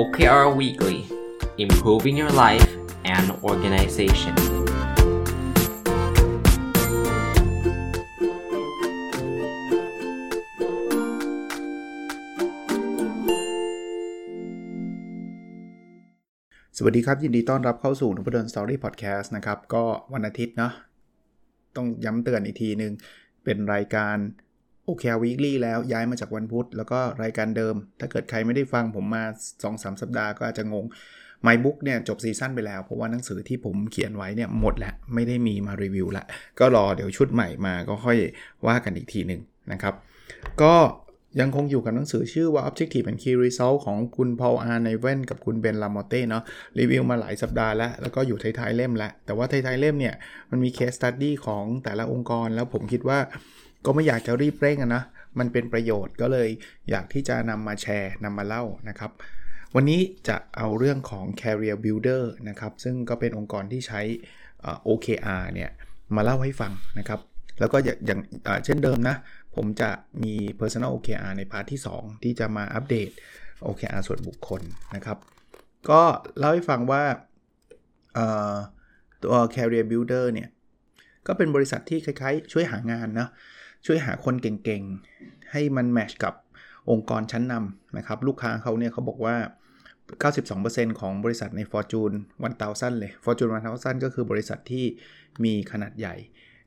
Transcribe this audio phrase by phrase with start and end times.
[0.00, 0.98] OKR Weekly
[1.56, 2.70] Improving Your Life
[3.14, 4.34] and Organization
[16.76, 20.72] สวัสดีครับ ยินดีต้อนรับเข้าสู่นพดลสตอรี่พอดแคสต์นะครับ ก็วันอาทิตย์เนาะ
[21.76, 22.92] ต้องย้ำเตือนอีกทีหนึ่ง
[23.44, 24.16] เป็นรายการ
[24.86, 29.24] โอเควีคลี่แล้วย้ายมาจากวันพุธ แล้วก็รายการเดิม ถ้าเกิดใครไม่ได้ฟังผมมา
[29.62, 30.84] 2-3 สัปดาห์ก็อาจจะงง
[31.46, 36.24] My Book เนี่ยจบ season ไปแล้ว เพราะว่าหนังสือที่ผมเขียนไว้เนี่ยหมดแล้ว ไม่ได้มีมารีวิวละ
[36.58, 38.18] ก็รอเดี๋ยวชุดใหม่มาก็ค่อย
[38.66, 39.40] ว่ากันอีกทีหนึ่ง
[39.72, 39.94] นะครับ
[40.62, 40.74] ก็
[41.40, 44.78] ยังคงอยู่กับหนังสือชื่อว่า Objective and Key Result ของคุณ Paul R.
[44.78, 46.42] Niven กับคุณ Ben Lamorte เนาะ
[46.78, 50.14] รีวิวมาหลายสัปดาห์แล้ว แล้วก็อยู่ท้ายๆเล่มแล้วแต่ว่าท้ายๆเล่มเนี่ย
[50.50, 53.18] มันมี case study ของแต่ละองค์กร แล้วผมคิดว่า
[53.84, 55.02] ก็ไม่อยากจะรีบเร่งนะ
[55.38, 56.48] มันเป็นประโยชน์ก็เลย
[56.90, 59.10] อยากที่จะนำมาแชร์นำมาเล่านะครับ
[59.74, 64.00] วันนี้จะเอาเรื่องของ Career Builder นะครับ ซึ่งก็เป็นองค์กรที่ใช้
[64.88, 65.70] OKR เนี่ย
[66.16, 67.20] มาเล่าให้ฟังนะครับ
[67.60, 68.20] แล้วก็อย่าง
[68.64, 69.16] เช่นเดิมนะ
[69.54, 69.90] ผมจะ
[70.22, 73.10] มี Personal OKR ใน part ที่ 2 ที่จะมาอัปเดต
[73.66, 74.62] OKR ส่วนบุคคล
[74.94, 75.18] นะครับ
[75.90, 76.00] ก็
[76.38, 77.02] เล่าให้ฟังว่า
[79.22, 80.48] ตัว Career Builder เนี่ย
[81.26, 83.28] ก็เป็นบริษัทที่คล้ายๆ ช่วยหางานนะ
[83.86, 86.34] ช่วยหาคนเก่งๆ ให้มัน match กับ
[86.90, 89.36] องค์กรชั้นนำนะครับ ลูกค้าเขาเนี่ยเขาบอกว่า
[90.38, 92.14] 92%ของบริษัทใน Fortune
[92.52, 94.84] 1000 เลย Fortune 1000 ก็คือบริษัทที่
[95.44, 96.14] มีขนาดใหญ่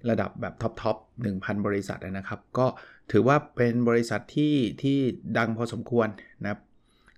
[0.10, 0.98] ระดับแบบ top top
[1.32, 2.68] 1,000 บริษัทนะครับ ก็
[3.12, 4.98] ถือว่าเป็นบริษัทที่ที่
[5.38, 6.08] ดังพอสมควร
[6.44, 6.60] นะครับ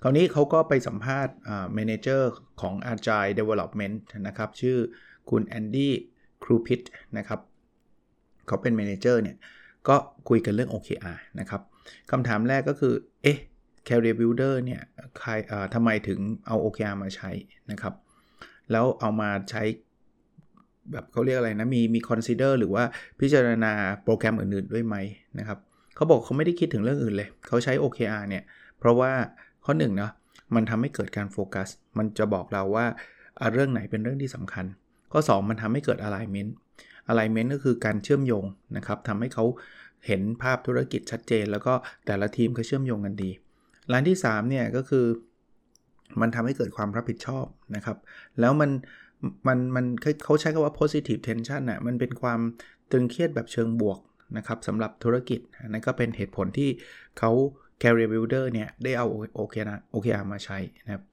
[0.02, 2.22] คราวนี้เขาก็ไปสัมภาษณ์อ่า manager
[2.61, 3.95] ของ Agile Development
[4.27, 4.77] นะครับ ชื่อ
[5.30, 5.94] คุณแอนดี้
[6.44, 6.81] ครูพิท
[7.17, 7.39] นะครับ
[8.47, 9.38] เขาเป็น manager เนี่ย
[9.88, 9.96] ก็
[10.30, 11.62] คุยกันเรื่อง OKR นะครับ
[12.12, 13.38] คำถามแรกก็คือ เอ๊ะ
[13.88, 14.82] Career Builder เนี่ย
[15.20, 15.32] ใคร
[15.74, 17.32] ทำไมถึงเอา OKR มาใช้
[17.72, 17.94] นะครับ
[18.72, 19.64] แล้วเอามาใช้
[20.92, 22.84] แบบเขาเรียกอะไรนะ มีมี consider หรือว่า
[23.20, 23.72] พิจารณา
[24.04, 24.95] โปรแกรมอื่นๆด้วยไหม
[25.39, 25.60] นะครับ
[25.95, 28.44] เขาบอกเขาไม่ได้คิดถึงเรื่องอื่นเลย เขาใช้ OKR เนี่ย
[28.80, 29.12] เพราะว่า
[29.66, 30.12] ข้อ1เนาะ
[30.56, 32.86] มันทำให้เกิดการโฟกัส มันจะบอกเราว่า
[33.54, 34.66] เรื่องไหนเป็นเรื่องที่สำคัญ
[35.12, 36.52] ข้อ 2 มันทำให้เกิด alignment
[37.11, 38.45] alignment ก็คือการเชื่อมโยง
[38.77, 39.45] นะครับทำให้เขา
[40.08, 41.73] เห็นภาพธุรกิจชัดเจน แล้วก็
[42.05, 43.31] แต่ละทีมก็เชื่อมโยงกันดี
[43.92, 45.05] ร้านที่3เนี่ยก็คือ
[46.21, 47.97] มันทำให้เกิดความรับผิดชอบนะครับ
[48.39, 48.71] แล้วมัน
[49.47, 49.86] มันมัน
[50.25, 52.39] เขาใช้คำว่า positive tension นะ่ะมันเป็นความ
[52.92, 53.99] ตึงเครียดแบบเชิงบวก
[54.37, 56.70] นะครับสำหรับธุรกิจนั่นก็เป็นเหตุผลที่
[57.20, 57.31] เขา
[57.81, 61.03] career builder เนี่ยได้เอา OKR OKR มาใช้นะครับ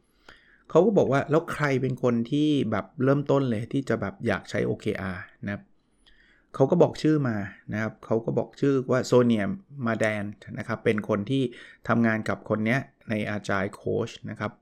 [0.70, 5.62] เขาก็บอกว่าแล้วใครเป็นคนที่แบบเริ่มต้นเลยที่จะแบบอยากใช้ OKR นะครับ
[6.56, 7.37] เขาก็บอกชื่อมา
[7.72, 9.44] นะครับเขาก็บอกชื่อว่าโซเนีย
[9.87, 10.25] มาแดน
[10.59, 11.43] นะครับเป็นคนที่
[11.89, 12.78] ทำงานกับคนนี้
[13.11, 14.53] ใน agile coach นะครับ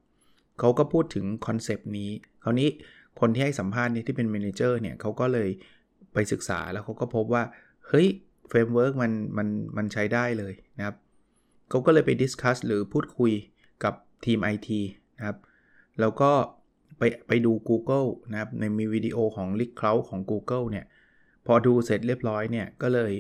[0.61, 2.11] เขาก็พูดถึง concept นี้
[2.43, 2.69] คราวนี้
[3.21, 5.49] คนที่ให้สัมภาษณ์นี่ที่เป็น manager เนี่ยเขาก็เลย
[6.13, 7.43] ไปศึกษาแล้วเขาก็พบว่า
[7.89, 8.07] เฮ้ย
[8.49, 10.97] framework มันมันมันใช้ได้เลยนะครับ
[11.71, 13.33] เขาก็เลยไป discuss หรือพูดคุย
[13.85, 13.95] กับ
[14.25, 14.69] ทีม IT
[15.19, 15.39] นะครับ
[16.01, 16.31] แล้วก็
[16.99, 20.85] ไปไปดู Google นะครับในมีวิดีโอของ l i กเคลาของ Google เนี่ย
[21.47, 23.13] พอดูเสร็จเรียบร้อยเนี่ยก็เลย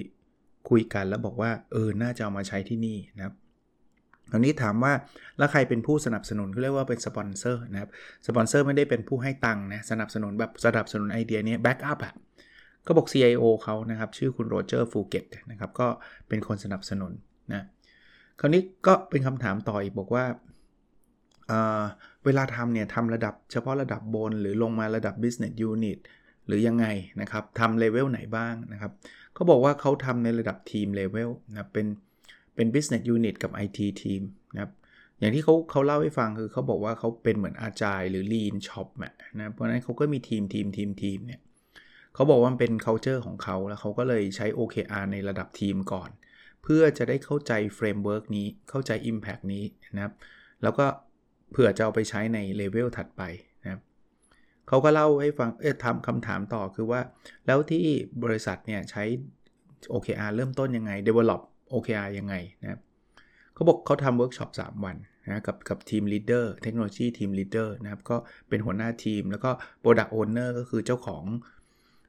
[0.69, 3.35] คุยกันแล้วบอกว่าเออน่าจะเอามาใช้ที่นี่นะครับ
[4.31, 4.93] คราวนี้ถามว่า
[5.39, 7.91] แล้วใครเป็นผู้สนับสนุนเขาเรียกว่าเป็นสปอนเซอร์นะครับ
[8.27, 12.15] สปอนเซอร์ไม่ได้เป็นผู้ให้ตังค์นะสนับสนุนแบบสนับสนุนไอเดียนี้ back up อะ
[12.87, 15.87] ก็บอก CIO เขานะครับชื่อคุณโรเจอร์ฟูเกตนะครับก็
[16.29, 17.12] เป็นคนสนับสนุน
[17.53, 17.65] นะ
[18.41, 20.25] คราวนี้ก็เป็นคำถามต่ออีกบอกว่า
[21.49, 25.99] เเวลาทำเนี่ยทำระดับเฉพาะระดับบนหรือลงมาระดับ business unit
[26.47, 26.87] หรือยังไง
[27.21, 28.93] นะครับทำเลเวลไหนบ้างนะครับ
[29.34, 31.87] เขาบอกว่าเขาทำในระดับ team level นะเป็น
[32.55, 34.22] เป็น business unit กับ IT team
[34.55, 34.72] นะครับ
[35.19, 39.12] อย่างที่เขาเขาเล่าให้ฟังคือเขาบอกว่าเขาเป็นเหมือนอาจายหรือ lean shop นะ
[39.53, 41.41] เพราะนั้นเขาก็มีทีมทีมทีมทีมเนี่ย
[42.15, 46.11] เขาบอกว่ามันเป็น culture ของเขาแล้วเขาก็เลยใช้ OKR ในระดับทีมก่อน
[46.62, 49.64] เพื่อจะได้เข้าใจ framework นี้เข้าใจ impact นี้
[49.94, 50.12] นะครับ
[50.62, 50.87] แล้วก็
[51.50, 53.23] เผื่อจะเอาไปใช้ในเลเวลถัดไป
[54.69, 57.00] เขาก็เล่าให้ฟัง เอ๊ะทำคำถามต่อคือว่า
[57.46, 57.84] แล้วที่
[58.25, 59.05] บริษัทเนี่ยใช้
[59.93, 61.40] OKR เริ่มต้นยังไง develop
[61.72, 62.81] OKR ยังไงนะ
[63.55, 64.96] เขาบอกเขาทำเวิร์กช็อป3 วัน
[65.31, 68.16] นะกับกับ team leader technology team leader นะครับ ก็
[68.49, 69.50] เป็นหัวหน้าทีม แล้วก็
[69.82, 71.25] Product Owner ก็คือเจ้าของ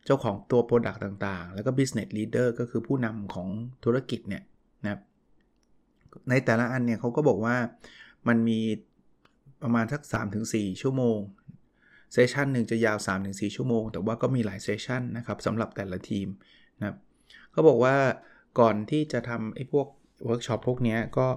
[0.06, 3.48] เจ้าของตัว Product ต่างๆ แล้วก็ Business Leader ก็คือผู้นำของ
[3.84, 4.44] ธุรกิจเนี่ย
[4.84, 5.02] นะครับ
[6.30, 7.56] ในแต่ละอันเนี่ยเขาก็บอกว่า
[8.28, 8.60] มันมี
[9.64, 10.02] ประมาณสัก
[10.42, 11.18] 3-4 ชั่วโมง
[12.14, 16.28] session หนึ่งจะยาว 3-4 ชั่วโมง แต่ว่าก็มีหลาย session นะครับสำหรับแต่ละทีม
[16.80, 16.98] นะครับ
[17.52, 17.96] เขาบอกว่า
[18.60, 19.88] ก่อนที่จะทำไอ้พวก
[20.26, 21.28] เวิร์กช็อปพวกนี้ก็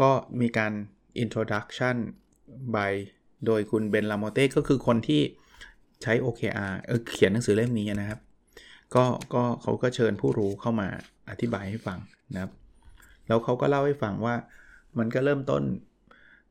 [0.00, 0.10] ก็
[0.40, 0.72] มีการ
[1.22, 1.96] introduction
[2.74, 2.92] by
[3.46, 5.22] โดยคุณเบนลาโมเต้ก็คือคนที่
[6.02, 8.20] ใช้ OKR เออเขียนหนังสือเล่มนี้นะครับ
[8.94, 9.04] ก็
[9.34, 10.88] ก็เขาก็เชิญผู้รู้เข้ามา
[11.30, 11.98] อธิบายให้ฟัง
[12.34, 12.52] นะครับ
[13.26, 14.34] แล้วเขาก็เล่าให้ฟังว่า
[14.98, 15.62] มันก็เริ่มต้น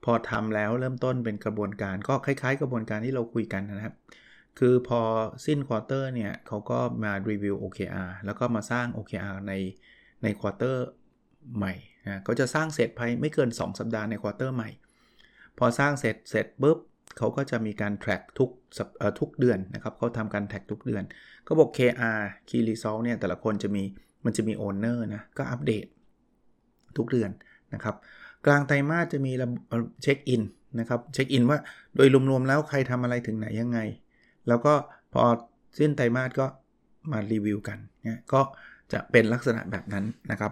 [0.03, 3.95] พอทำแล้วเริ่มต้นเป็นกระบวนการก็คล้ายๆ กระบวนการที่เราคุยกันนะครับ
[4.59, 5.01] คือพอ
[5.45, 9.53] สิ้น quarter เนี่ยเขาก็มา review OKR แล้วก็มาสร้าง OKR ใน
[10.23, 10.85] ใน quarter
[11.57, 11.73] ใหม่
[12.05, 14.69] นะเขาจะสร้างเสร็จภายไม่เกิน 2 สัปดาห์ใน quarter ใหม่
[15.57, 16.77] พอสร้างเสร็จเสร็จปุ๊บ
[17.17, 18.49] เขาก็จะมีการ track ทุก
[19.19, 21.03] ทุกเดือนนะครับเขาทำการ track ทุกเดือน
[21.47, 23.83] ก็บอก KR Key Result เนี่ยแต่ละคนจะมี
[24.25, 25.85] มันจะมี owner นะก็อัปเดต
[26.97, 27.31] ทุกเดือน
[27.73, 27.95] นะครับ
[28.45, 29.31] กลางไตรมาสจะมี
[30.03, 30.41] เช็คอิน
[30.79, 31.57] นะครับเช็คอินว่า
[31.95, 33.79] โดยรวมๆแล้วใครทำอะไรถึงไหนยังไง
[34.47, 34.73] แล้วก็
[35.13, 35.23] พอ
[35.79, 36.45] สิ้นไตรมาสก็
[37.11, 38.41] มารีวิวกันนี่ยก็
[38.93, 40.51] จะเป็นลักษณะแบบนั้นนะครับ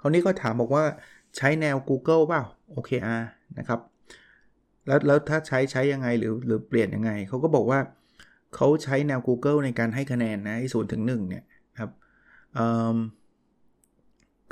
[0.00, 0.84] คราวนี้ก็ถามบอกว่า
[1.36, 2.42] ใช้แนว Google เปล่า
[2.74, 3.22] OKR
[3.58, 3.80] นะครับ
[4.86, 7.80] แล้วแล้วถ้าใช้ใช้ยังไงหรือหรือเปลี่ยนยังไง เขาก็บอกว่า
[8.54, 11.44] เขาใช้แนว Google ในการให้คะแนนนะศูนย์ถึงหเนี่ย
[11.80, 11.90] ครับ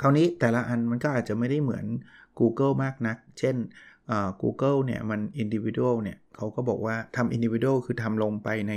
[0.01, 1.85] คราวนี้แต่ละอันมันก็อาจจะไม่ได้เหมือน
[2.39, 3.57] Google มากนัก เช่น
[4.43, 8.75] Google เนี่ยมัน individual เนี่ยเขาก็บอกว่าทำ individual คือทำลงไปใน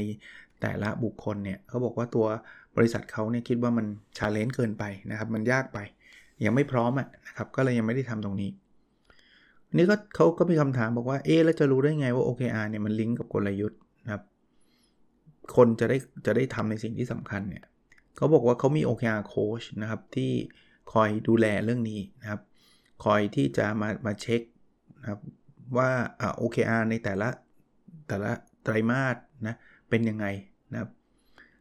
[0.62, 2.26] แต่ละบุคคลเนี่ยเขาบอกว่าตัว
[2.78, 3.86] บริษัทเขาเนี่ยคิดว่ามัน
[4.18, 5.80] challenge เกินไปนะครับ มันยากไป
[6.46, 8.52] ยังไม่พร้อมอะนะครับก็เลยยังไม่ได้ทำตรงนี้
[9.78, 14.24] นี่ก็เขาก็มีคำถามบอกว่าเอ๊แล้วจะรู้ได้ไงว่า OKR เนี่ยมันลิงก์กับกลยุทธ์นะครับ
[15.56, 17.64] คนจะได้จะได้ทำในสิ่งที่สำคัญเนี่ย
[18.16, 20.32] เขาบอกว่าเขามี OKR coach นะครับที่
[20.94, 22.42] คอยดูแลเรื่องนี้นะครับ
[23.04, 24.42] คอยที่จะมามาเช็ค
[25.00, 25.20] นะครับ
[25.78, 25.90] ว่า
[26.22, 27.30] อ่า OKR ในแต่ละ
[28.08, 28.32] แต่ละ
[28.64, 29.16] ไตรมาส
[29.48, 29.56] นะ
[29.90, 30.26] เป็นยังไง
[30.72, 30.90] นะครับ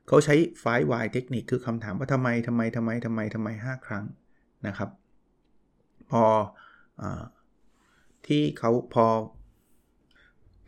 [0.09, 4.05] เขาใช้ไฟวายเทคนิคคือคำถามว่าทำไมทำไมทำไมทำไมทำไม 5 ครั้ง
[4.67, 4.91] นะครับ
[6.11, 6.25] พอ
[7.03, 7.05] อ
[8.27, 9.07] ที่เขาพอ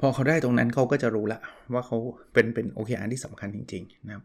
[0.01, 1.41] พอเขาได้ตรงนั้นเขาก็จะรู้ละ
[1.73, 1.99] ว่าเขา
[2.33, 4.25] เป็นเป็น OKR ที่สำคัญจริง ๆ นะครับ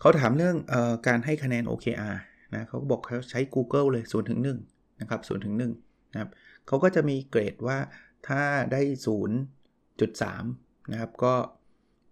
[0.00, 2.16] เขาถามเรื่องออการให้คะแนน OKR
[2.54, 4.48] นะเขาบอกเขาใช้ Google เลย0ถึง1น
[5.00, 6.30] นะครับ0ถึง1นะครับ
[6.66, 7.78] เขาก็จะมีเกรดว่า
[8.28, 8.42] ถ้า
[8.72, 8.80] ได้
[9.42, 11.34] 0.3 นะครับ ก็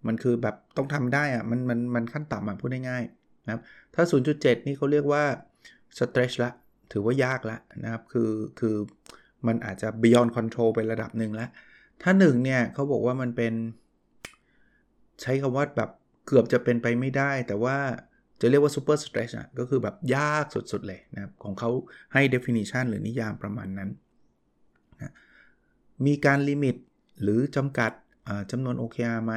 [0.07, 3.63] มันคือแบบต้องทำได้อะมันมันมันขั้นต่ำอะพูดง่ายๆนะครับ
[3.95, 4.03] ถ้า
[4.35, 5.25] 0.7 นี่เขาเรียกว่า
[5.99, 6.51] stretch ละ
[6.93, 8.31] ถือว่ายากละนะครับ คือ
[8.61, 8.77] คือ
[9.47, 11.51] มันอาจจะ beyond control ไประดับหนึ่งล้ว
[12.03, 13.55] ถ้า 1 เนี่ยเขาบอกว่ามันเป็น
[15.23, 15.91] ใช้คำว่าแบบ
[16.27, 17.79] เกือบจะเป็นไปไม่ได้ แต่ว่า
[18.43, 21.71] จะเรียกว่า super stretch อะก็คือแบบยากสุดๆเลยนะครับของเขา
[22.13, 23.91] ให้ definition หรือนิยามประมาณนั้น
[25.03, 25.13] นะ
[26.07, 26.77] มีการลิมิต
[27.23, 27.93] หรือจำกัด
[28.51, 29.35] จำนวน OKR ไหม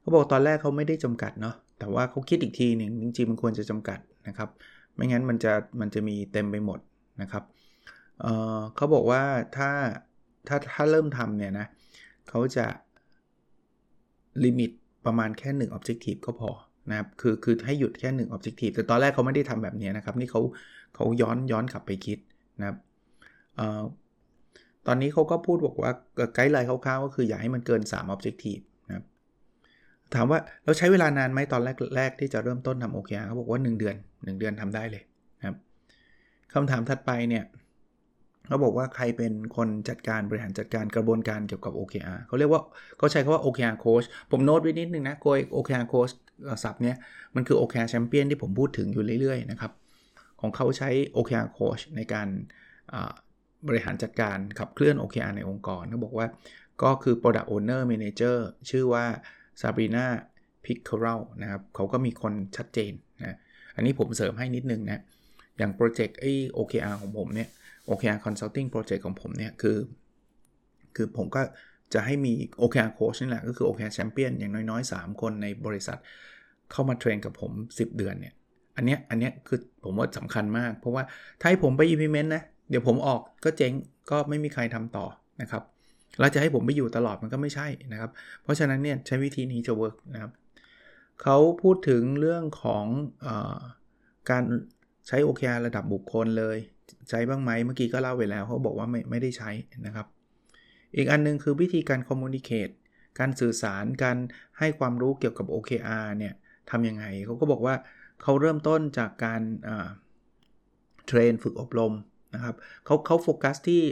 [0.00, 3.98] เขาบอกตอนแรกเขาไม่ได้จำกัดเนาะแต่ว่าเขาคิดอีกทีหนึ่งจริงๆมันควรจะจำกัด
[4.28, 4.48] นะครับ
[4.94, 6.80] ไม่งั้นมันจะมันจะมีเต็มไปหมด
[7.22, 7.44] นะครับ
[8.20, 9.22] เเขาบอกว่า
[9.56, 9.70] ถ้า
[10.48, 11.66] ถ้าถ้าเริ่มทำเนี่ยนะ
[12.28, 12.66] เขาจะ
[14.44, 14.70] ลิมิต
[15.06, 16.50] ประมาณแค่ 1 Objective ก็พอ
[16.88, 20.40] นะครับคือคือให้หยุดแค่1 Objective แต่ตอนแรกเขาไม่ได้ทำแบบนี้นะครับ นี่เขา
[20.94, 22.18] เขาย้อนย้อนกลับไปคิด
[22.60, 22.76] นะครับ
[24.86, 25.92] ตอนนี้เขาก็พูดบอกว่า
[26.34, 29.04] ไกด์ไลน์คร่าวๆก็คืออยากให้มันเกิน 3 Objective นะครับ
[30.14, 35.02] ถามว่าเราใช้เวลานานไหมตอนแรกแรกที่จะเริ่มต้นทำ OKR เขาบอกว่า 1 เดือน 1 เดือนทำได้เลย
[35.38, 35.56] นะครับ
[36.54, 37.44] คำถามถัดไปเนี่ย
[38.48, 42.62] เขาบอกว่าใครเป็นคนจัดการบริหารจัดการกระบวนการเกี่ยวกับ OKR เขาเรียกว่า
[42.98, 46.12] เขาใช้คำว่า OKR coach ผมโน้ตไว้นิดนึงนะโกย OKR coach
[46.64, 46.96] ศัพท์เนี้ย
[47.34, 49.72] มันคือ OKR champion ที่ผมพูดถึงอยู่เรื่อยๆนะครับ
[50.40, 52.28] ของเขาใช้ OKR coach ในการ
[53.68, 56.26] บริหารจัดการขับเคลื่อน OKR ในองค์กรเขาบอกว่า
[56.82, 58.36] ก็คือ Product Owner Manager
[58.70, 59.04] ชื่อว่า
[59.60, 60.06] Sabrina
[60.64, 63.36] p i c c a r e l นะครับเขาก็มีคนชัดเจนนะ
[63.76, 65.02] อันนี้ผมเสริมให้นิดนึงนะ
[65.58, 67.48] อย่างโปรเจกต์ไอ้ OKR ของผมเนี่ย
[67.88, 69.78] OKR Consulting Project ของผมเนี่ย คือ
[70.96, 71.42] คือผมก็
[71.94, 75.98] จะให้มี OKR Coach นี่แหละก็คือ OKR Champion อย่างน้อยๆ 3 คนในบริษัท
[76.72, 78.34] เข้ามาเทรนกับผม 10 เดือนเนี่ย
[78.76, 81.02] อันเนี้ยอันเนี้ยคือผมว่าสำคัญมาก เพราะว่า
[81.40, 83.72] ถ้าให้ผมไป implement นะ เดี๋ยวผมออกก็เจ๊ง
[84.10, 85.06] ก็ไม่มีใครทำต่อ
[85.42, 85.62] นะครับ
[86.18, 88.10] แล้วจะให้ผมไปอยู่ตลอดมันก็ไม่ใช่นะครับ
[88.42, 90.32] เพราะฉะนั้นเนี่ยใช้วิธีนี้จะเวิร์กนะครับ
[91.22, 92.84] เขาพูดถึงเรื่องของ
[93.24, 93.28] อ
[94.30, 94.42] การ
[95.08, 96.58] ใช้ OKR ระดับบุคคลเลย
[97.10, 99.50] ใช้บ้างไหมเมื่อกี้ก็เล่าไปแล้วเขาบอกว่าไม่ไม่ได้ใช้
[99.86, 100.06] นะครับ
[100.96, 102.68] อีกอันนึงคือวิธีการคอมมูนิเคต
[103.18, 104.16] การสื่อสารการ
[104.58, 106.34] ให้ความรู้เกี่ยวกับ OKR เนี่ย
[106.70, 107.74] ทำยังไงเขาก็บอกว่า
[108.22, 109.42] เขาเริ่มต้นจากการ
[111.06, 111.94] train ฝึกอบรม
[112.34, 113.82] นะครับเขาเขาโฟกัสที่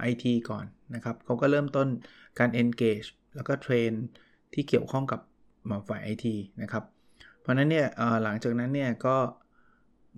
[0.00, 1.88] ไอทีก่อนนะครับเขาก็เริ่มต้น
[2.38, 3.90] การ engage แล้วก็ train
[4.54, 5.20] ที่เกี่ยวข้องกับ
[5.88, 6.84] ฝ่ายไอทีนะครับ
[7.40, 7.86] เพราะนั้นเนี่ย
[8.24, 9.16] หลังจากนั้นเนี่ยก็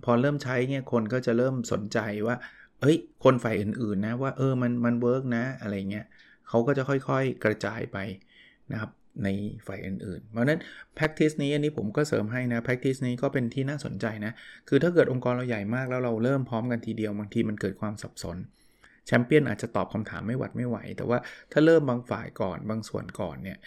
[0.03, 2.35] พอเริ่มใช้เนี่ยคนก็จะเริ่มสนใจว่า
[2.81, 6.05] เฮ้ยคนฝ่ายอื่นๆนะว่าเออมันมัน work นะอะไรเงี้ย
[6.51, 7.97] เขาก็จะค่อยๆ กระจายไป
[8.71, 8.91] นะครับ
[9.23, 9.29] ใน
[9.67, 10.59] ฝ่ายอื่นๆ เพราะนั้น
[10.97, 14.31] practice นี้อันนี้ผมก็เสริมให้นะ practice นี้ก็เป็นที่น่าสนใจนะ
[14.67, 18.37] คือถ้าเกิดองค์กรเราใหญ่มากแล้วเราเริ่มพร้อมกันทีเดียวบางทีมันเกิดความสับสน
[19.07, 21.17] แชมเปี้ยนอาจจะตอบคำถามไม่หวัดไม่ไหว แต่ว่า
[21.51, 23.57] ถ้าเริ่มบางฝ่ายก่อนบางส่วนก่อนเนี่ย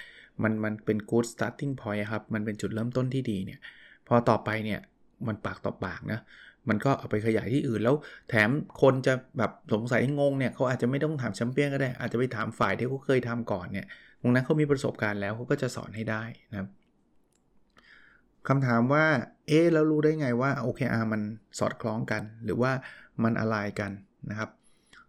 [0.43, 3.61] มันมันเป็น good starting point ครับ มันเป็นจุดเริ่มต้นที่ดีเนี่ย
[4.09, 4.81] พอต่อไปเนี่ย
[5.27, 6.21] มันปากต่อปากนะ
[6.69, 7.97] มันก็เอาไปขยายที่อื่นแล้ว
[8.31, 8.51] แถม
[8.83, 13.87] คนจะแบบสงสัยงงเนี่ยเขาอาจจะไม่ต้องถามแชมเปี้ยนก็ได้ อาจจะไปถามฝ่ายที่เขาเคยทำก่อนเนี่ย
[14.21, 16.69] ตรงนั้นเขามีประสบการณ์แล้วเขาก็จะสอนให้ได้นะครับ
[18.49, 19.05] คำถามว่า
[19.49, 21.23] เอ๊แล้วรู้ได้ไงว่า OKR มัน
[21.59, 22.73] สอดคล้องกัน หรือว่า
[23.23, 23.91] มันอะไรกัน
[24.31, 24.51] นะครับ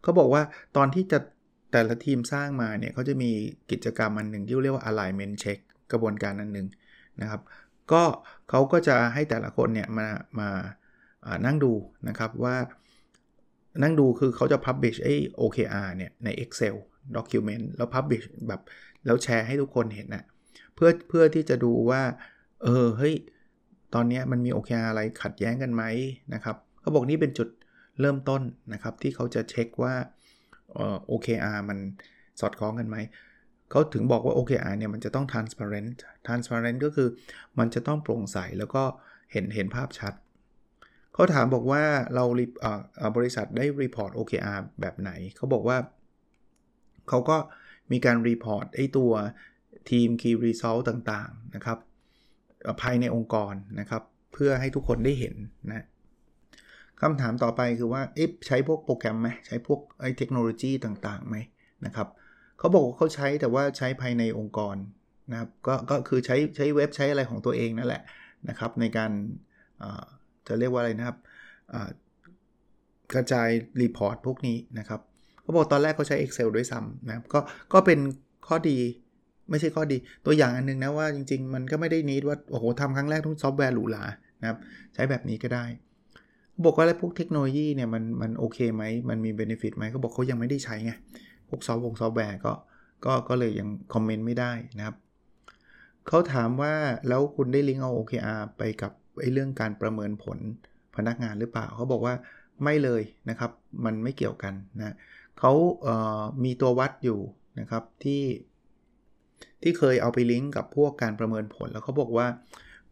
[0.02, 0.42] เขาบอกว่า
[0.78, 1.20] ตอนที่จะ
[1.72, 3.32] แต่ละทีมสร้างมาเนี่ยเขาจะมี
[3.72, 5.60] กิจกรรมอันหนึ่งที่เรียกว่า alignment check
[5.92, 6.68] กระบวนการอันหนึ่ง
[7.22, 7.42] นะครับ
[7.92, 8.04] ก็
[8.50, 10.08] เขาก็จะให้แต่ละคนเนี่ยมา
[10.40, 10.50] มา
[11.46, 11.74] นั่งดู
[12.08, 12.56] นะครับว่า
[13.84, 16.76] นั่งดูคือเขาจะ publish ไอ้ OKR เนี่ยใน Excel
[17.18, 18.62] document แล้ว publish แบบ
[19.06, 20.24] แล้วแชร์ให้ทุกคนเห็นนะ
[20.76, 22.02] เพื่อเพื่อที่จะดูว่า
[22.64, 23.16] เออเฮ้ย
[23.94, 25.84] ตอนนี้มันมี OKR อะไรขัดแย้งกันไหม
[26.34, 27.50] นะครับเขาบอกนี่เป็นจุด
[28.02, 28.42] เริ่มต้น
[28.74, 29.96] นะครับ ที่เขาจะเช็คว่า
[30.78, 31.78] ออ OKR มัน
[32.40, 32.98] สอดคล้องกันไหม
[33.72, 35.90] เขาถึงบอกว่า OKR เนี่ยมันจะต้อง transparent
[36.28, 37.08] transparent ก็คือ
[37.60, 38.84] มันจะต้องโปร่งใสแล้วก็
[39.32, 40.14] เห็นเห็นภาพชัด
[41.16, 41.84] เขาถามบอกว่า
[42.16, 42.26] เรา
[43.18, 45.78] บริษัทได้ report OKR แบบไหน เขาบอกว่า
[47.10, 47.38] เขาก็
[47.92, 49.12] มีการ report ไอ้ตัว
[49.90, 51.78] ทีม Key Result ต่างๆนะครับ
[52.82, 54.04] ภายในองค์กรนะครับ
[54.34, 55.36] เพื่อให้ทุกคนได้เห็น
[55.70, 55.86] นะ
[57.02, 58.02] คำถามต่อไปคือว่า
[58.48, 61.38] ใช้พวกโปรแกรมไหมใช้พวกไอ้เทคโนโลยีต่างๆไหม
[61.86, 62.08] นะครับ
[62.60, 64.76] เขาบอกว่าเขาใช้แต่ว่าใช้ภายในองค์กร
[65.32, 68.02] นะครับก็ก็คือใช้ใช้เว็บใช้อะไรของตัวเองนั่นแหละ
[68.50, 69.12] นะครับในการ
[70.48, 71.18] จะเรียกว่าอะไรนะครับ
[73.14, 73.50] กระจาย
[73.82, 75.02] report พวกนี้นะครับ
[75.42, 77.40] เขาบอกตอนแรกเขาใช้ Excel ด้วยซ้ำนะครับก็
[77.74, 78.00] ก็เป็น
[78.48, 78.78] ข้อดี
[79.50, 84.04] ไม่ใช่ข้อดีตัวอย่างอันนึงนะว่าจริง ๆ มันก็ไม่ได้ need ว่าโอ้โหทำครั้งแรกทุกซอฟต์แวร์หรูหรา
[84.42, 84.58] นะครับ
[84.94, 85.66] ใช้แบบนี้ก็ได้
[86.66, 90.92] บอกว่าแล้วพวกเทคโนโลยีเนี่ยมันมันโอเคไหมมันมี benefit ไหมเขาบอกเขายังไม่ได้ใช้ไง
[91.50, 92.54] พวกซอฟต์วงซอฟต์แวร์ก็
[93.06, 94.96] ก็ก็เลยยังคอมเมนต์ไม่ได้นะครับ
[96.08, 96.74] เขาถามว่า
[97.08, 98.92] แล้วคุณได้ลิงก์เอา OKR ไปกับ
[99.22, 100.38] ไอ้เรื่องการประเมินผล
[100.96, 102.14] พนักงานหรือเปล่า เขาบอกว่า
[102.64, 103.52] ไม่เลยนะครับ
[103.86, 104.96] มันไม่เกี่ยวกันนะ
[105.40, 105.52] เขา
[105.84, 107.20] เมีตัววัดอยู่
[107.60, 108.24] นะครับที่
[109.62, 112.28] ที่เคยเอาไปลิงก์กับพวกการประเมินผลแล้วเขาบอกว่า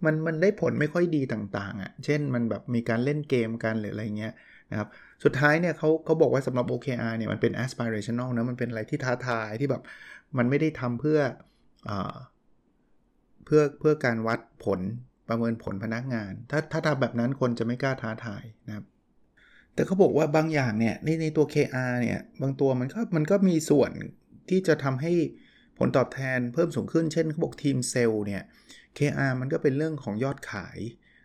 [0.06, 4.34] มันมันได้ผลไม่ค่อยดีต่างๆอะ่ะ เช่นมันแบบมีการเล่นเกมกันหรืออะไรเงี้ย
[4.72, 4.88] นะครับ
[5.24, 9.82] สุดท้ายเนี่ยเขาเขาบอกว่าสำหรับ OKR เนี่ยมันเป็น aspirational นะ มันเป็นอะไรที่ท้าทายที่แบบ
[10.38, 11.20] มันไม่ได้ทำเพื่อ
[11.89, 11.92] อ
[13.46, 14.80] เพื่อเพื่อการวัดผล
[15.27, 18.86] ประเมินผลพนักงาน ถ้าถ้าทำแบบนั้นคนจะไม่กล้าท้าทายนะครับ
[19.74, 23.92] แต่เขาบอกว่าบางอย่างเนี่ยในในตัว KR เนี่ย บางตัวมันก็มันก็มีส่วน
[24.50, 25.13] ที่จะทำให้
[25.77, 28.44] ผลตอบแทนเพิ่มสูงขึ้น เช่นเขาบอกทีมเซลล์เนี่ย
[28.98, 30.80] KR มันก็เป็นเรื่องของยอดขาย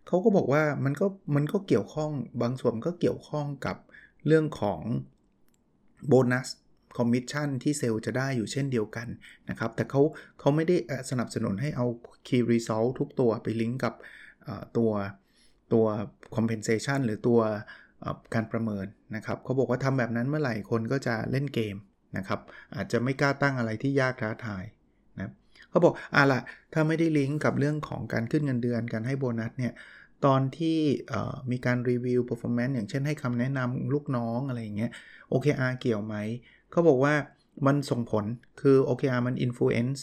[0.07, 2.11] เขาก็บอกว่ามันก็มันก็เกี่ยวข้อง
[2.43, 3.76] บางส่วนก็เกี่ยวข้องกับ
[4.26, 4.81] เรื่องของ
[6.09, 6.49] โบนัส
[6.97, 9.09] คอมมิชชั่นที่เซลล์จะได้อยู่เช่นเดียวกัน
[9.50, 10.02] นะครับ แต่เขา
[10.40, 10.76] เขาไม่ได้
[11.11, 11.87] สนับสนุนให้เอา
[12.26, 13.95] Key Result ทุกตัวไปลิงก์กับ
[14.76, 14.90] ตัว
[15.73, 15.87] ตัว
[16.37, 17.40] compensation หรือตัว
[18.35, 21.76] การประเมินนะครับเขาบอกว่าทำแบบนั้นเมื่อไหร่คนก็จะเล่นเกม
[22.16, 22.40] นะครับ
[22.76, 24.64] อาจจะไม่กล้าตั้งอะไรที่ยากท้าทาย
[25.18, 25.33] นะ
[25.71, 26.40] เขาบอกอะละ
[26.73, 29.73] ถ้าไม่ได้ลิงก์กับเรื่องของการขึ้นเงินเดือนการให้โบนัสเนี่ย
[30.26, 30.78] ตอนที่
[31.50, 34.90] มีการรีวิว performance อย่างเช่นให้คำแนะนำลูกน้องอะไรอย่างเงี้ย
[35.33, 36.16] OKR เกี่ยวไหม
[36.70, 37.14] เขาบอกว่า
[37.66, 38.25] มันส่งผล
[38.60, 40.00] คือ OKR มัน influence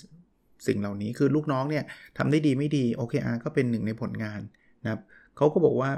[0.68, 1.84] สิ่งเหล่านี้คือลูกน้องเนี่ย
[2.18, 4.42] ทำได้ดีไม่ดี OKR ก็เป็นหนึ่งในผลงาน
[4.84, 5.02] นะครับ
[5.38, 5.92] เขาก็บอกว่า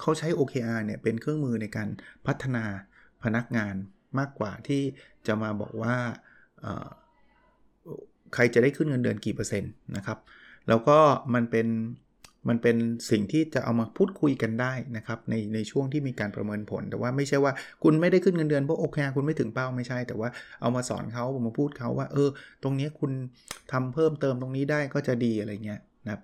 [0.00, 1.88] เขาใช้ OKR เนี่ยเป็นเครื่องมือในการ
[2.26, 2.64] พัฒนา
[3.22, 3.74] พนักงาน
[4.18, 4.82] มากกว่าที่
[5.26, 5.96] จะมาบอกว่า
[8.34, 10.18] ใครจะได้ขึ้นเงินเดือนกี่เปอร์เซ็นต์นะครับ
[10.68, 10.98] แล้วก็
[11.34, 11.66] มันเป็น
[12.48, 12.76] มันเป็น
[13.10, 20.28] สิ่งที่จะเอามาพูดคุยกันได้นะครับในในช่วงที่มีการประเมินผล แต่ว่าไม่ใช่ว่าคุณไม่ได้ขึ้นเงินเดือนเพราะโอเคคุณไม่ถึงเป้าไม่ใช่ แต่ว่า
[20.60, 22.28] เอามาสอนเขาเอามาพูดเขาว่า เออ
[22.62, 23.12] ตรงนี้คุณ
[23.72, 26.20] ทำเพิ่มเติมตรงนี้ได้ก็จะดีอะไรเงี้ยนะครับ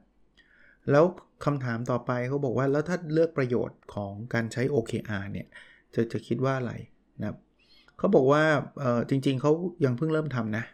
[0.91, 1.05] แล้ว
[1.45, 5.47] คำถามต่อไปเขาบอกว่าแล้วถ้าเลือกประโยชน์ของการใช้ OKR เนี่ย
[5.95, 6.73] จะจะคิดว่าอะไร
[7.21, 7.37] นะครับ
[7.99, 8.43] เขาบอกว่า
[8.81, 9.53] เออจริง ๆเขา
[9.85, 10.65] ยังเพิ่งเริ่มทำนะ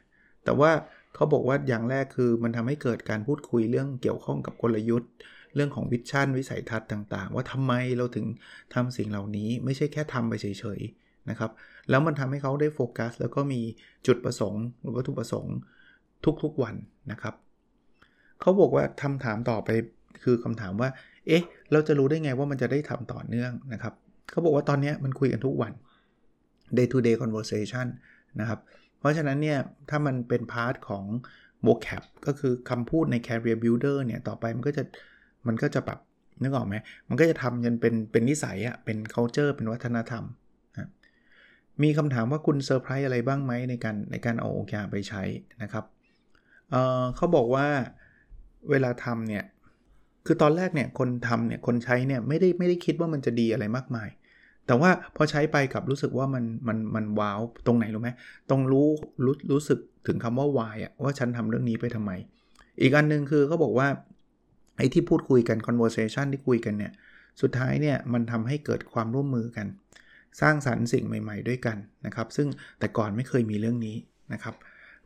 [0.44, 0.70] แต่ว่า
[1.14, 5.10] เขาบอกว่าอย่างแรกคือมันทำให้เกิดการพูดคุยเรื่องเกี่ยวข้องกับกลยุทธ์
[5.58, 8.26] เรื่องของวิชั่นวิสัยทัศน์ต่างๆ ว่าทำไมเราถึง
[8.74, 11.50] ทำสิ่งเหล่านี้ไม่ใช่แค่ทำไปเฉยๆนะครับ
[11.90, 13.60] แล้วมันทำให้เขาได้โฟกัส แล้วก็มี
[14.06, 15.56] จุดประสงค์หรือวัตถุประสงค์
[16.42, 16.74] ทุกๆวัน
[17.12, 17.34] นะครับ
[18.40, 19.68] เขาบอกว่าคำถามต่อไป
[20.22, 20.88] คือคำถามว่า
[21.26, 23.94] เอ๊ะ เราจะรู้ได้ไงว่ามันจะได้ทำต่อเนื่องนะครับ
[24.30, 25.72] เขาบอกว่าตอนนี้มันคุยกันทุกวัน
[26.76, 27.86] day to day conversation
[28.40, 28.60] นะครับ
[28.98, 29.58] เพราะฉะนั้นเนี่ย
[29.90, 31.04] ถ้ามันเป็น part ของ
[31.66, 34.84] vocab ก็คือคำพูดใน career builder เนี่ย ต่อไปมันก็จะ
[35.46, 35.98] มันก็จะแบบ
[36.42, 36.74] นึกออกไหม
[37.08, 40.24] มันก็จะทำจนเป็นเป็นนิสัยอะเป็น culture เป็นวัฒนธรรม
[40.76, 40.88] นะ
[41.82, 45.22] มีคำถามว่าคุณเซอร์ไพรส์อะไรบ้างไหมในการในการเอา OKR ไปใช้
[45.62, 45.84] นะครับ
[46.70, 47.66] เเขาบอกว่า
[48.70, 49.44] เวลาทำเนี่ย
[50.26, 54.08] คือตอนแรกเนี่ยคนทำเนี่ยคนใช้เนี่ยไม่ได้ไม่ได้คิดว่ามันจะดีอะไรมากมาย
[54.66, 58.10] แต่ว่าพอใช้ไปกับรู้สึกว่ามันมันมันว้าวตรงไหนรู้ไหม
[58.50, 58.88] ตรงรู้
[59.24, 62.10] รู้รู้สึกถึงคำว่า why อะว่าฉันทำเรื่องนี้ไปทำไม
[62.80, 63.88] อีกอันนึงคือเขาบอกว่า
[64.78, 66.92] ไอ้ที่พูดคุยกัน conversation ที่คุยกันเนี่ย
[67.42, 69.66] สุดท้ายเนี่ยมันทำให้เกิดความร่วมมือกัน
[70.40, 73.96] สร้างสรรค์สิ่งใหม่ ๆ ด้วยกันนะครับ ซึ่งแต่ก่อนไม่เคยมีเรื่องนี้
[74.32, 74.54] นะครับ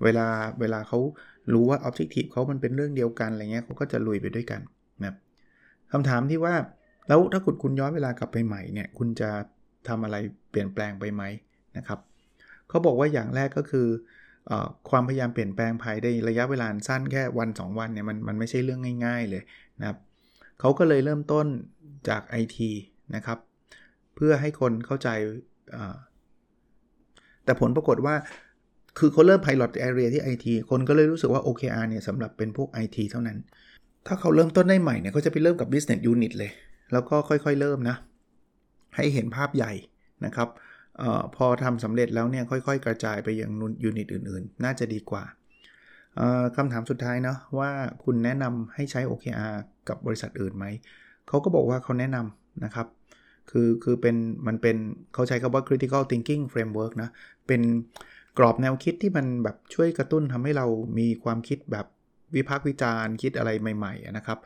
[0.03, 0.27] เวลา
[0.61, 0.99] เวลาเขา
[1.53, 4.61] รู้ว่า objective เขามันเป็นเรื่องเดียวกันอะไรเงี้ยเขาก็จะลุยไปด้วยกัน
[5.05, 5.15] นะ
[5.93, 6.55] คำถามที่ว่า
[7.09, 9.31] แล้วถ้าคุณคุณย้อนเวลากลับไปใหม่เนี่ย คุณจะ
[9.89, 10.17] ทำอะไร
[10.51, 11.23] เปลี่ยนแปลงไปไหม
[11.77, 11.99] นะครับ
[12.69, 13.87] เขาบอกว่าอย่างแรกก็คือ
[14.91, 19.43] ความพยายามเปลี่ยนแปลงภายในระยะเวลาสั้นแค่วัน 2 วันเนี่ยมันมันไม่ใช่เรื่องง่าย ๆ เลย
[19.81, 19.99] นะครับ
[20.61, 21.47] เขาก็เลยเริ่มต้น
[22.09, 22.59] จาก IT
[23.15, 23.39] นะครับ
[24.15, 25.09] เพื่อให้คนเข้าใจ
[27.45, 28.15] แต่ผลปรากฏว่า
[28.99, 33.39] คือเขาเริ่ม pilot area ที่ IT คนก็เลยรู้สึกว่า OKR เนี่ยสำหรับเป็นพวก IT เท่านั้น
[34.07, 36.51] ถ้าเขาเริ่มต้นได้ใหม่เนี่ยเขาจะไปเริ่มกับ business unit เลย
[36.93, 37.97] แล้วก็ค่อยๆ เริ่มนะ
[38.97, 39.73] ให้เห็นภาพใหญ่
[40.25, 40.49] นะครับ
[41.03, 43.51] ออพอทำสำเร็จแล้วเนี่ยค่อยๆ กระจายไปยัง
[43.85, 45.25] ยูนิตอื่นๆ น่าจะดีกว่า
[46.57, 47.71] คำถามสุดท้ายเนาะว่า
[48.05, 49.57] คุณแนะนำให้ใช้ OKR
[49.89, 50.67] กับบริษัทอื่นไหม
[51.29, 52.87] เขาก็บอกว่าเขาแนะนำนะครับ
[53.51, 54.17] คือคือเป็น
[54.47, 54.77] มันเป็น
[55.15, 57.11] เขาใช้คำว่า critical thinking framework นะ
[57.47, 57.63] เป็น
[58.39, 60.67] กรอบแนวคิดที่มันแบบช่วยกระตุ้นทำให้เรา
[60.99, 61.87] มีความคิดแบบ
[62.35, 64.39] วิพากษ์วิจารณ์คิดอะไรใหม่ๆนะครับ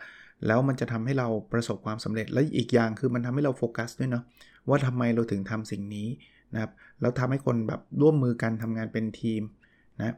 [0.47, 4.25] แล้วมันจะทำให้เราประสบความสำเร็จ และอีกอย่างคือมันทำให้เราโฟกัสด้วยเนาะ
[4.69, 6.09] ว่าทำไมเราถึงทำสิ่งนี้
[6.55, 9.43] นะครับแล้วทำให้คนแบบร่วมมือกันทำงานเป็นทีม
[9.99, 10.17] นะ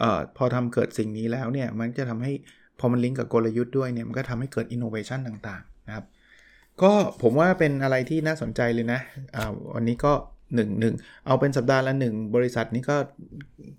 [0.00, 2.32] ออพอทำเกิดสิ่งนี้แล้วเนี่ยมันจะทำให้
[2.78, 6.04] พอมันลิงก์กับกลยุทธ์ด้วยเนี่ยมันก็ทำให้เกิดอินโนเวชันต่างๆนะครับ
[6.82, 10.12] ก็ผมว่าเป็นอะไรที่น่าสนใจเลยนะะวันนี้ก็
[10.54, 10.94] 1ง
[11.26, 12.96] เอาเป็นสัปดาห์ละ 1 บริษัทนี้ก็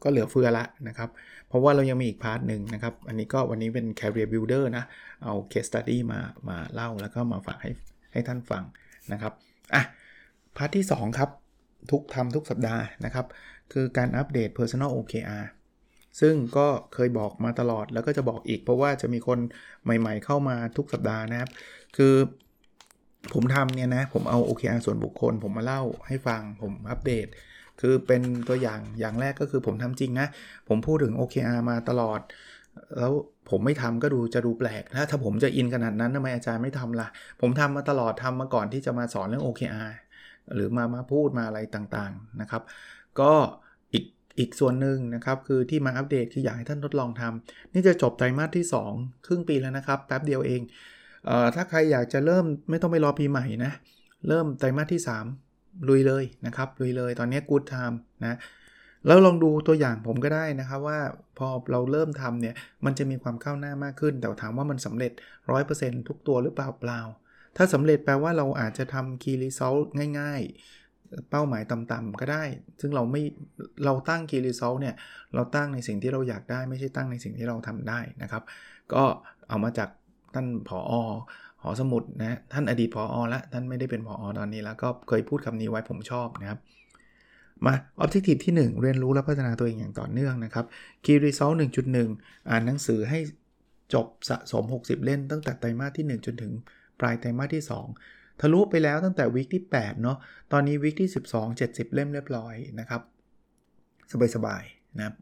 [0.03, 1.09] ก็เหลือเฟือละนะครับ
[1.47, 4.83] เพราะว่าเรายังมีอีก part หนึ่งนะครับ อันนี้ก็วันนี้เป็น career builder นะ
[5.23, 7.71] เอา case study มามาเล่าแล้วก็มาฝากให้
[8.11, 8.63] ให้ท่านฟัง
[9.11, 9.33] นะครับ
[9.73, 9.83] อะ
[10.57, 11.29] part ที่ 2 ครับ
[11.91, 13.25] ทุกทำทุกสัปดาห์นะครับ
[13.73, 15.45] คือการอัปเดต personal OKR
[16.19, 19.39] ซึ่งก็เคยบอกมาตลอดแล้วก็จะบอกอีก เพราะว่าจะมีคน
[19.83, 21.49] ใหม่ๆเข้ามาทุกสัปดาห์นะครับ
[21.97, 22.13] คือ
[23.33, 27.27] ผมทำเนี่ยนะ ผมเอา OKR ส่วนบุคคล ผมมาเล่าให้ฟังผมอัปเดต
[27.81, 30.27] คือเป็นตัวอย่างอย่างแรกก็คือผมทำจริงนะ
[30.67, 32.19] ผมพูดถึง OKR มาตลอด
[32.97, 33.13] แล้ว
[33.49, 37.07] ผมไม่ทำก็ดูจะดูแปลกถ้าถ้าผมจะอินขนาดนั้นทำไมอาจารย์ไม่ทำล่ะ
[37.41, 39.91] ผมทำมาตลอดทำมาก่อนที่จะมาสอนเรื่อง OKR
[40.53, 42.61] หรือมามาพูดมาอะไรต่างๆนะครับ
[43.19, 43.33] ก็
[43.93, 44.05] อีก
[44.39, 50.61] อีกส่วนหนึ่งนะครับคือที่มาอัปเดตคืออยากให้ท่านทดลองทำนี่จะจบไตรมาสที่ 2 ครึ่งปีแล้วนะครับแป๊บเดียวเอง
[51.25, 53.71] เออถ้าใครอยากจะเริ่มไม่ต้องไปรอปีใหม่นะ
[54.27, 55.01] เริ่มไตรมาสที่
[55.45, 58.37] 3 ลุยเลยนะครับ ลุยเลยตอนนี้กู๊ดไทม์นะ
[59.07, 60.99] แล้วลองดูตัวอย่างผมก็ได้นะครับว่า
[61.37, 62.55] พอเราเริ่มทำเนี่ย
[62.85, 65.11] มันจะมีความก้าวหน้ามากขึ้น แต่ถามว่ามันสำเร็จ
[65.59, 67.01] 100%ทุกตัวหรือเปล่าเปล่า
[67.57, 69.85] ถ้าสำเร็จแปลว่าเราอาจจะทำ key result
[70.19, 72.43] ง่าย ๆ เป้าหมายต่ำๆก็ได้
[72.81, 73.23] ซึ่งเราไม่
[73.85, 74.95] เราตั้ง key result เนี่ย
[75.35, 78.43] เราตั้งในสิ่งที่เราอยากได้ไม่ใช่ตั้งในสิ่งที่เราทำได้นะครับ
[78.93, 79.03] ก็
[79.49, 79.89] เอามาจาก
[80.33, 80.93] ท่านผออ
[81.61, 86.59] หอสมุดนะท่านอดีตผออแล้วท่านไม่ได้เป็นผออตอนนี้แล้วก็เคยพูดคำนี้ไว้ผมชอบนะครับ
[87.65, 90.65] มา Objective ที่ 1 เรียนรู้และพัฒนาตัวเองอย่างต่อเนื่องนะครับ
[91.05, 91.55] Key Result
[92.01, 93.19] 1.1 อ่านหนังสือให้
[93.93, 96.51] จบสะสม 60 เล่นตั้งแต่ไตรมาสที่ 1 จนถึง
[96.99, 97.63] ปลายไตรมาสที่
[98.01, 100.17] 2 ทะลุไปแล้วตั้งแต่วิกที่8เนาะ
[100.51, 103.01] ตอนนี้วิกที่ 12 70 เล่มเรียบร้อยนะครับ
[104.35, 105.15] สบายๆนะครับ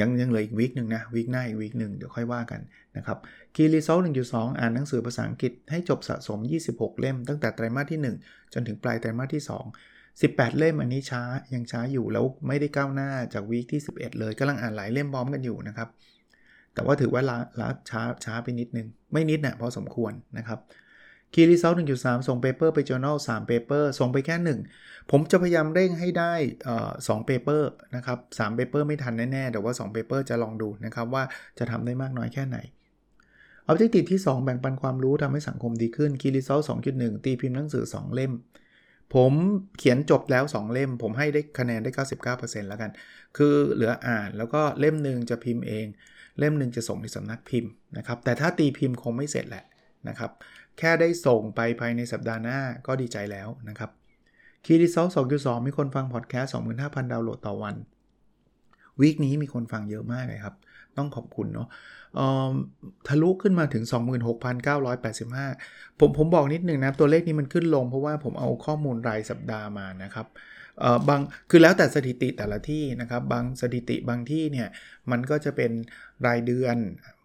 [0.00, 2.60] ยังยังเหลืออีกวีคหนึ่งนะวีคหน้าอีกวีคหนึ่งเดี๋ยวค่อยว่ากัน
[2.96, 3.18] นะครับ
[3.54, 3.98] คีรีโซล
[4.30, 6.38] 1.2อ่านหนังสือภาษาอังกฤษให้จบสะสม
[6.70, 9.54] 26 เล่ม ตั้งแต่ไตรมาสที่ 1 จนถึงปลายไตรมาสที่ 2
[10.02, 11.22] 18 เล่มอันนี้ช้า
[11.54, 15.88] ยังช้าอยู่แล้วไม่ได้ก้าวหน้าจาก week ที่ 11 เลยกำลังอ่านหลายเล่มพร้อมกันอยู่นะครับ
[16.76, 20.58] แต่ว่าถือว่าล้าลาช้าช้าไปนิดนึง ไม่นิดนะพอสมควรนะครับ
[21.34, 26.34] key result 1.3ส่ง paper ไป journal 3 paper ส่งไปแค่ 1 ผมจะพยายามเร่งให้ได้
[27.08, 31.22] สอง paper นะครับ3 paper ไม่ทันแน่ ๆ แต่ว่า2 paper จะลองดูนะครับว่า
[31.58, 32.58] จะทำได้มากน้อยแค่ไหน
[33.70, 38.32] Objective ที่ 2 แบ่งปันความรู้ทำให้สังคมดีขึ้น Key Result 2.1ตีพิมพ์หนังสือ 2 เล่ม
[39.14, 39.32] ผม
[39.78, 41.90] เขียนจบแล้ว 2 เล่ม ผมให้ได้คะแนนได้
[42.34, 42.90] 99%แล้วกัน
[43.36, 45.86] คือเหลืออ่านแล้วก็เล่มหนึ่งจะพิมพ์เอง
[46.38, 49.64] เล่มหนึ่งจะส่งในสำนักพิมพ์นะครับ แต่ถ้าตีพิมพ์คงไม่เสร็จแหละ
[50.08, 50.30] นะครับ
[50.78, 53.90] แค่ได้ส่งไปภายในสัปดาห์หน้าก็ดีใจแล้วนะครับ
[54.64, 57.76] คีรีเซล2.2 มีคนฟังพอดแคสต์ 25,000 ดาวน์โหลดต่อวัน
[59.00, 60.54] วีคนี้มีคนฟังเยอะมากเลยครับ
[60.96, 61.68] ต้องขอบคุณเนาะ
[63.08, 63.84] ทะลุขึ้นมาถึง
[64.72, 70.26] 26,985 ผมผมบอกนิดหนึ่งนะ ตัวเลขนี้มันขึ้นลงเพราะว่าผมเอาข้อมูลรายสัปดาห์มานะครับ
[71.08, 74.68] บางคือแล้วแต่สถิติแต่ละที่นะครับ บางสถิติบางที่เนี่ย
[75.10, 75.70] มันก็จะเป็น
[76.26, 76.76] รายเดือน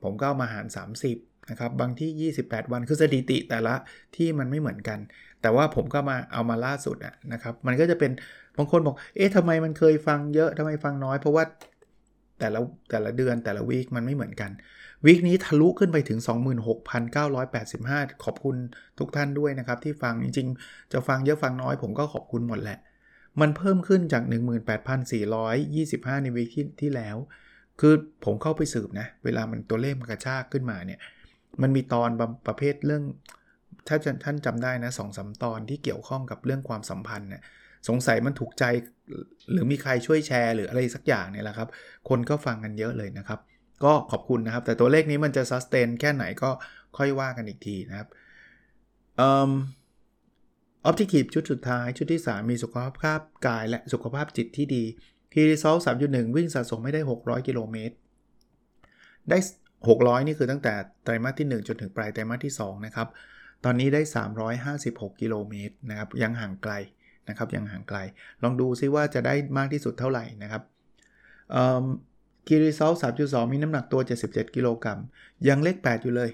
[0.03, 0.65] ผมก็เอามาหาร
[1.07, 3.73] 30นะครับบางที่ 28 วันคือสถิติแต่ละ
[4.15, 4.99] ที่มันไม่เหมือนกัน
[5.41, 6.97] แต่ว่าผมก็มาเอามาล่าสุด
[7.33, 8.11] นะครับ มันก็จะเป็น
[8.57, 11.43] บางคนบอกเอ๊ะทำไมมันเคยฟังเยอะทำไมฟังน้อยเพราะว่า
[12.39, 12.59] แต่ละ
[12.91, 14.51] แต่ละเดือนแต่ละวีคมันไม่เหมือนกัน
[15.05, 16.19] วีคนี้ทะลุขึ้นไปถึง
[17.21, 18.55] 26,985 ขอบคุณ
[18.99, 22.79] ทุกท่านด้วยนะครับ ที่ฟังจริงๆ จะฟังเยอะฟังน้อยผมก็ขอบคุณหมดแหละ
[23.41, 27.17] มันเพิ่มขึ้นจาก 18,425 ในวีคที่ที่แล้ว
[27.79, 27.93] คือ
[28.25, 30.99] ผมเข้าไปสืบนะ เวลามันตัวเลขมันกระชากขึ้นมาเนี่ย
[31.61, 32.09] มันมีตอน
[32.47, 33.03] ประเภทเรื่อง
[33.87, 37.41] ถ้าท่านจำได้นะสองสาตอนที่เกี่ยวข้องกับเรื่องความสัมพันธ์เนี่ย
[37.87, 38.63] สงสัยมันถูกใจ
[39.51, 41.69] หรือมีใครช่วยแชร์ หรืออะไรสักอย่างเนี่ยแหละครับ
[42.09, 43.39] คนก็ฟังกันเยอะเลยนะครับ
[43.83, 46.49] ก็ขอบคุณนะครับ แต่ตัวเลขนี้มันจะซัสเตนแค่ไหนก็
[46.97, 48.07] ค่อยว่ากันอีกทีนะครับ
[50.85, 54.83] ออบจิคีบชุดสุดท้ายชุดที่ 3 มีสุขภาพกายและสุขภาพจิตที่ดี
[55.33, 57.95] คีรีซอล3.1 วิ่งสะสมไม่ได้ 600 กิโลเมตร
[59.29, 59.37] ได้
[59.81, 63.07] 600 นี่คือตั้งแต่ไตรมาสที่ 1 จนถึงปลายไตรมาสที่ 2 นะครับ
[63.63, 64.01] ตอนนี้ได้
[64.61, 66.73] 356 กิโลเมตรนะครับ ยังห่างไกล
[67.29, 67.97] นะครับ ยังห่างไกล
[68.43, 70.63] ลองดูซิว่าจะได้มากที่สุดเท่าไหร่นะครับ
[72.47, 72.91] กีรีซอล
[73.23, 74.99] 3.2 มีน้ำหนักตัว 77 กิโลกรัม
[75.47, 76.29] ยังเลข 8 อยู่เลย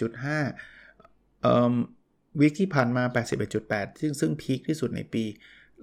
[0.00, 1.74] 81.5เอ่อ
[2.40, 3.02] วิกที่ผ่านมา
[3.52, 5.24] 81.8 ซึ่งซึ่งพีคที่สุดในปี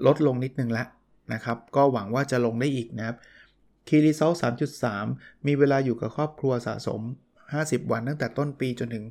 [0.06, 0.88] ลดลงนิดนึงแล้ว
[1.34, 3.18] นะครับ ก็หวังว่าจะลงได้อีกนะครับ
[3.88, 4.32] คีรีซล
[4.90, 7.02] 3.3 มีเวลาอยู่กับครอบครัวสะสม
[7.46, 9.04] 50 วันตั้งแต่ต้นปีจนถึง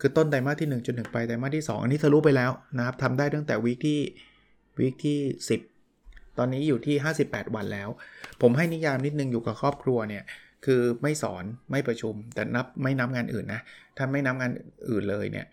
[0.00, 4.00] คือต้นไตรมาสที่ 1 จนถึงปลายไตรมาสที่ 2 อันนี้ทะลุไปแล้วนะครับทำได้ตั้งแต่วิกที่
[4.78, 5.18] วิกที่
[5.78, 7.88] 10 ตอนนี้อยู่ที่ 58 วันแล้ว
[8.40, 10.24] ผมให้นิยามนิดนึงอยู่กับครอบครัวเนี่ย
[10.64, 13.60] คือไม่สอนไม่ประชุม แต่นับไม่นับงานอื่นนะ
[13.96, 14.50] ถ้าไม่นับงาน
[14.90, 15.46] อื่นเลยเนี่ย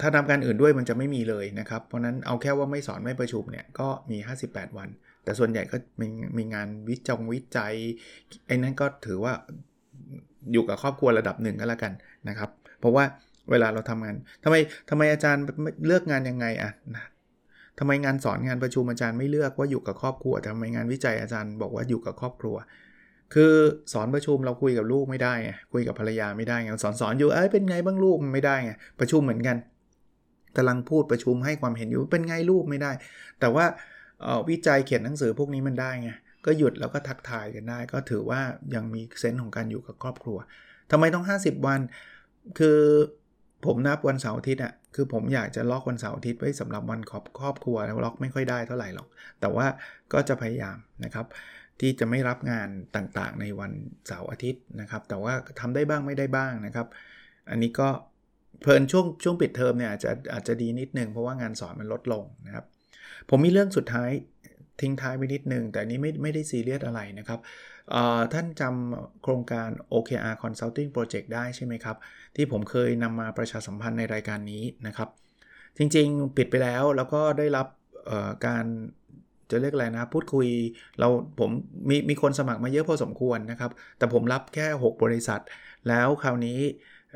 [0.00, 4.88] ถ้านับงานอื่นด้วยมันจะไม่มีเลยนะครับ เพราะนั้นเอาแค่ว่าไม่สอนไม่ประชุมเนี่ยก็มี 58 วัน
[5.24, 6.06] แต่ส่วนใหญ่ก็มี
[6.38, 7.74] มีงานวิจงวิจัย
[8.46, 9.32] ไอ้นั้นก็ถือว่า
[10.52, 11.92] อยู่กับครอบครัวระดับหนึ่งก็แล้วกัน
[12.28, 13.04] นะครับ เพราะว่า
[13.50, 14.56] เวลาเราทำงานทำไม
[14.90, 15.42] ทำไมอาจารย์
[15.86, 16.70] เลือกงานยังไงอะ
[17.78, 22.56] ทำไมงานสอนงานประชุมอาจารย์ไม่เลือกว่าอยู่กับครอบครัวทำไมงานวิจัยอาจารย์บอกว่าอยู่กับครอบครัว
[23.34, 23.52] คือ
[23.92, 29.56] สอนประชุมเราคุยกับลูกไม่ได้ไงคุยกับภรรยาไม่ได้ไงสอนสอนอยู่เอ้ยเป็นไงบ้างลูกไม่ได้ไงประชุมเหมือนกัน
[30.56, 32.92] กำลังพูดประชุมให้ความเห็นอยู่เป็นไงลูกไม่ได้
[33.40, 33.64] แต่ว่า
[34.48, 36.10] วิจัยเขียนหนังสือพวกนี้มันได้ไง
[36.46, 38.40] ก็หยุดแล้วก็ทักทายกันได้ ก็ถือว่า
[38.74, 40.38] ยังมีเซนส์ของการอยู่กับครอบครัว
[40.90, 41.80] ทำไมต้อง 50 วัน
[42.58, 42.80] คือ
[43.66, 49.08] ผมนับวันเสาร์อาทิตย์อะคือผมอยากจะล็อกวันเสาร์อาทิตย์ไว้สำหรับวันครอบครอบครัวแล้วล็อกไม่ค่อยได้เท่าไหร่หรอก
[49.40, 49.66] แต่ว่า
[50.12, 51.26] ก็จะพยายามนะครับ
[51.80, 53.72] ที่จะไม่รับงานต่างๆ ในวัน
[54.06, 56.86] เสาร์อาทิตย์นะครับ แต่ว่าทำได้บ้างไม่ได้บ้างนะครับ
[57.50, 57.88] อันนี้ก็
[58.60, 62.64] เพลินช่วงช่วงปิดเทอมเนี่ยอาจจะอาจจะดีนิดนึงเพราะว่างานสอนมันลดลงนะครับ
[63.28, 64.10] ผมมีเรื่องสุดท้าย
[64.80, 67.40] ทิ้งท้ายไปนิดนึง แต่นี้ไม่ไม่ได้ซีเรียสอะไรนะครับ
[68.32, 71.96] ท่านจำโครงการ OKR Consulting Project ได้ใช่ไหมครับ
[72.36, 75.08] ที่ผมเคยนำมาประชาสัมพันธ์ในรายการนี้นะครับ
[75.78, 77.66] จริงๆ ปิดไปแล้วแล้วก็ได้รับ
[78.46, 78.64] การ
[79.50, 80.46] จะเรียกอะไรนะ พูดคุย
[80.98, 81.08] เรา
[81.40, 81.50] ผม
[81.88, 85.40] มีมีคนสมัครมาเยอะพอสมควรนะครับ แต่ผมรับแค่ 6 บริษัท
[85.88, 86.58] แล้วคราวนี้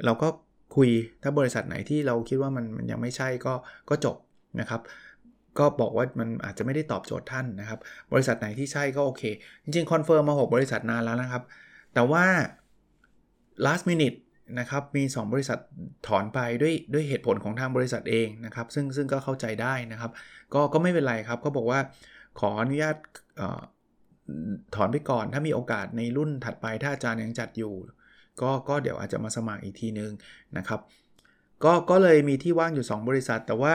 [0.04, 0.28] เราก็
[0.76, 0.90] คุย
[1.22, 3.54] ถ้าบริษัทไหนที่เราคิดว่ามันมันยังไม่ใช่ก็
[3.88, 4.16] ก็จบ
[4.60, 4.80] นะครับ
[5.58, 7.78] ก็บอกว่ามันอาจจะไม่ได้ตอบโจทย์ท่านนะครับ
[8.12, 9.22] บริษัทไหนที่ใช่ก็โอเค
[9.64, 11.42] จริงๆ confirm มา 6 บริษัทนานแล้วนะครับ
[11.94, 12.24] แต่ว่า
[13.64, 14.18] last minute
[14.58, 15.58] นะครับมี 2 บริษัท
[16.06, 20.10] ถอนไปด้วยด้วยเหตุผลของทางบริษัทเองนะครับ ซึ่งซึ่งก็เข้าใจได้นะครับ
[20.54, 21.80] ก็ก็ไม่เป็นไรครับก็บอกว่า
[22.40, 22.96] ขออนุญาต
[24.74, 27.74] ถอนไปก่อน ถ้ามีโอกาสในรุ่นถัดไปถ้าอาจารย์ยังจัดอยู่
[28.40, 30.12] ก็ก็เดี๋ยวอาจจะมาสมัครอีกทีนึง
[30.56, 30.80] นะครับ
[31.64, 33.74] ก็ก็เลยมีที่ว่างอยู่ 2 บริษัท แต่ว่า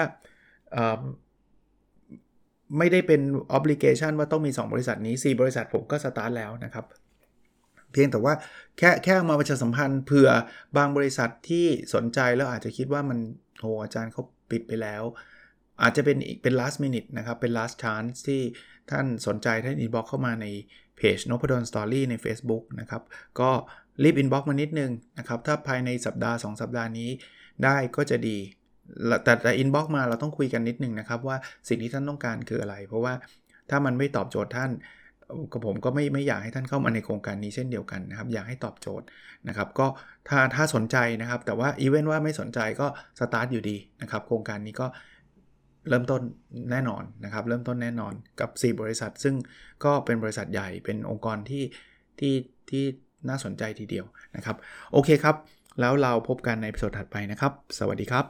[2.78, 3.22] ไม่ได้เป็น
[3.58, 6.86] obligation ว่าต้องมี 2 บริษัทนี้ 4 บริษัทผมก็สตาร์ทแล้วนะครับ
[7.92, 8.34] เพียงแต่ว่า
[8.78, 10.30] แค่แค่มาประชาสัมพันธ์เผื่อ
[10.78, 13.20] บางบริษัทที่สนใจแล้วอาจจะคิดว่ามัน
[13.60, 15.04] โหอาจารย์เขาปิดไปแล้ว
[15.82, 18.42] อาจจะเป็นเป็น last minute นะครับ เป็น last chance ที่
[18.92, 20.46] ท่านสนใจท่าน inbox เข้ามาใน
[20.98, 23.04] เพจ n o p a d o n Story ใน Facebook นะครับ
[23.40, 23.50] ก็
[24.04, 27.10] รีบ inbox มานิดนึงนะครับถ้าภายในสัปดาห์ 2 สัปดาห์นี้
[27.64, 28.38] ได้ก็จะดี
[29.24, 31.38] แต่แต่อินบ็อกมาเราต้องคุยกันนิดนึงนะครับว่า
[31.70, 33.14] สิ่งที่ท่านต้องการคืออะไร เพราะว่า
[33.70, 34.72] ถ้ามันไม่ตอบโจทย์ท่าน
[35.52, 39.06] กับผมก็ไม่ไม่อยากให้ท่านเข้ามาในโครงการนี้เช่นเดียวกันนะครับอยากให้ตอบโจทย์
[39.48, 39.88] นะครับก็
[40.28, 42.88] ถ้าถ้าสนใจนะครับ แต่ว่าอีเวนต์ว่าไม่สนใจก็
[43.20, 44.88] สตาร์ทอยู่ดีนะครับโครงการนี้ก็
[45.90, 46.22] เริ่มต้น
[46.72, 49.36] แน่นอนนะครับเริ่มต้นแน่นอนกับ 4 บริษัท ซึ่ง
[49.86, 51.64] ก็เป็นบริษัทใหญ่เป็นองค์กรที่
[52.20, 52.36] ที่
[52.70, 52.84] ที่
[53.30, 54.56] น่าสนใจทีเดียวนะครับ
[54.94, 55.36] โอเคครับ
[55.80, 58.26] แล้วเราพบกันใน episode ถัดไปนะครับ สวัสดีครับ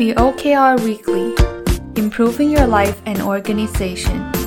[0.00, 1.26] The OKR Weekly
[2.02, 4.41] Improving Your Life and Organization